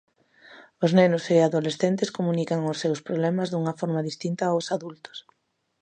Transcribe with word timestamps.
Os 0.85 0.91
nenos 0.99 1.23
e 1.33 1.35
os 1.39 1.45
adolescentes 1.49 2.13
comunican 2.17 2.67
os 2.71 2.79
seus 2.83 2.99
problemas 3.07 3.47
dunha 3.49 3.77
forma 3.81 4.05
distinta 4.09 4.43
aos 4.47 4.65
adultos. 4.75 5.17